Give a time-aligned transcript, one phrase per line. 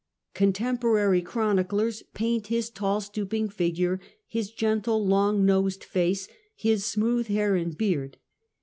[0.33, 7.55] Contemporary chroniclers paint his tall, stooping figure, his gentle, long nosed face, his smooth hair
[7.55, 8.17] and beard.